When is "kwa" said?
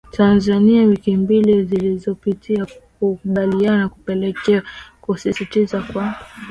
5.81-6.15